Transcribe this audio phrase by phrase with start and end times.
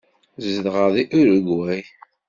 [0.45, 1.83] Zedɣeɣ deg Urugway.